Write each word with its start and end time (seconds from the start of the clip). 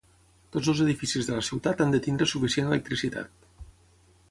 Tots 0.53 0.69
els 0.71 0.79
edificis 0.85 1.29
de 1.29 1.35
la 1.35 1.43
ciutat 1.51 1.85
han 1.85 1.93
de 1.97 2.01
tenir 2.07 2.29
suficient 2.33 2.73
electricitat. 2.73 3.49